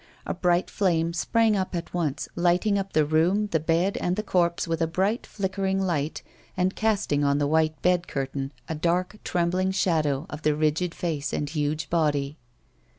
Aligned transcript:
A 0.25 0.33
brighl 0.33 0.67
flame 0.67 1.13
sprang 1.13 1.55
up 1.55 1.75
at 1.75 1.93
once, 1.93 2.27
lighting 2.35 2.79
up 2.79 2.93
the 2.93 3.05
room, 3.05 3.49
the 3.51 3.59
bed 3.59 3.97
and 3.97 4.15
the 4.15 4.23
corpse 4.23 4.67
with 4.67 4.81
a 4.81 4.87
bright, 4.87 5.27
flickering 5.27 5.79
light, 5.79 6.23
and 6.57 6.75
casting 6.75 7.23
on 7.23 7.37
the 7.37 7.45
white 7.45 7.79
bed 7.83 8.07
curtain 8.07 8.51
a 8.67 8.73
dark, 8.73 9.17
trembling 9.23 9.69
shadow 9.69 10.25
of 10.27 10.41
the 10.41 10.55
rigid 10.55 10.95
face 10.95 11.31
and 11.31 11.51
huge 11.51 11.87
body. 11.91 12.39